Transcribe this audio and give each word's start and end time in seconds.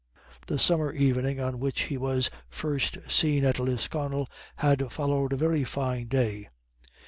The 0.47 0.57
summer 0.57 0.91
evening 0.93 1.39
on 1.39 1.59
which 1.59 1.81
he 1.81 1.95
was 1.99 2.31
first 2.49 2.97
seen 3.07 3.45
at 3.45 3.59
Lisconnel 3.59 4.27
had 4.55 4.91
followed 4.91 5.31
a 5.33 5.37
very 5.37 5.63
fine 5.63 6.07
day. 6.07 6.49